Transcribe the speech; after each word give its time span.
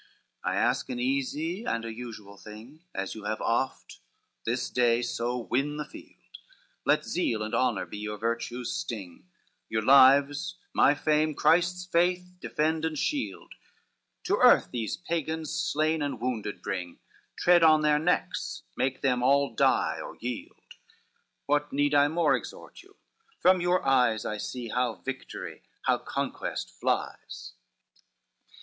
XIX 0.01 0.39
"I 0.45 0.55
ask 0.55 0.89
an 0.89 0.99
easy 0.99 1.63
and 1.63 1.85
a 1.85 1.93
usual 1.93 2.35
thing, 2.35 2.85
As 2.91 3.13
you 3.13 3.25
have 3.25 3.39
oft, 3.39 3.99
this 4.47 4.67
day, 4.71 5.03
so 5.03 5.37
win 5.37 5.77
the 5.77 5.85
field, 5.85 6.39
Let 6.87 7.05
zeal 7.05 7.43
and 7.43 7.53
honor 7.53 7.85
be 7.85 7.99
your 7.99 8.17
virtue's 8.17 8.71
sting, 8.73 9.27
Your 9.69 9.83
lives, 9.83 10.55
my 10.73 10.95
fame, 10.95 11.35
Christ's 11.35 11.85
faith 11.85 12.33
defend 12.39 12.83
and 12.83 12.97
shield, 12.97 13.53
To 14.23 14.37
earth 14.37 14.69
these 14.71 14.97
Pagans 14.97 15.51
slain 15.53 16.01
and 16.01 16.19
wounded 16.19 16.63
bring, 16.63 16.97
Tread 17.37 17.61
on 17.61 17.81
their 17.83 17.99
necks, 17.99 18.63
make 18.75 19.01
them 19.01 19.21
all 19.21 19.53
die 19.53 19.99
or 20.01 20.17
yield,— 20.19 20.77
What 21.45 21.71
need 21.71 21.93
I 21.93 22.07
more 22.07 22.35
exhort 22.35 22.81
you? 22.81 22.95
from 23.39 23.61
your 23.61 23.85
eyes 23.85 24.25
I 24.25 24.37
see 24.39 24.69
how 24.69 24.95
victory, 24.95 25.61
how 25.83 25.99
conquest 25.99 26.71
flies." 26.71 27.53